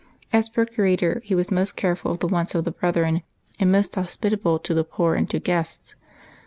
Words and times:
As 0.33 0.49
procurator, 0.49 1.21
he 1.23 1.35
was 1.35 1.51
most 1.51 1.75
careful 1.75 2.11
of 2.11 2.21
the 2.21 2.27
wants 2.27 2.55
of 2.55 2.65
the 2.65 2.71
brethren, 2.71 3.21
and 3.59 3.71
most 3.71 3.93
hospitable 3.93 4.57
to 4.57 4.73
the 4.73 4.83
poor 4.83 5.13
and 5.13 5.29
to 5.29 5.37
guests. 5.37 5.93